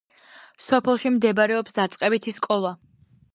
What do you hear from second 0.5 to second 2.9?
სოფელში მდებარეობს დაწყებითი სკოლა.